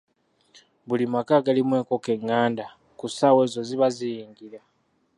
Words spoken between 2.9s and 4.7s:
ku ssaawa ezo ziba ziyingira.